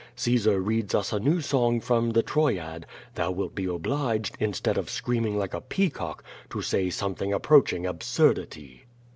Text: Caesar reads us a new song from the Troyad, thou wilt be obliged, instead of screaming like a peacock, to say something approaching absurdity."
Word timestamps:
Caesar 0.15 0.59
reads 0.59 0.95
us 0.95 1.13
a 1.13 1.19
new 1.19 1.41
song 1.41 1.79
from 1.79 2.09
the 2.09 2.23
Troyad, 2.23 2.87
thou 3.13 3.29
wilt 3.29 3.53
be 3.53 3.65
obliged, 3.65 4.35
instead 4.39 4.75
of 4.75 4.89
screaming 4.89 5.37
like 5.37 5.53
a 5.53 5.61
peacock, 5.61 6.23
to 6.49 6.59
say 6.59 6.89
something 6.89 7.31
approaching 7.31 7.85
absurdity." 7.85 8.85